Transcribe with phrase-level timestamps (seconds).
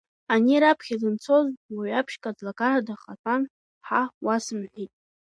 [0.33, 3.43] Ани раԥхьа данцоз уаҩаԥшьк аӡлагара дахатәан
[3.87, 4.87] ҳа уасымҳәеи.